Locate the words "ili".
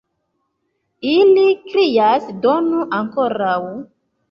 1.09-1.43